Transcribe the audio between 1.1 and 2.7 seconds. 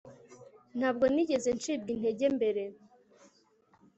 nigeze ncibwa intege mbere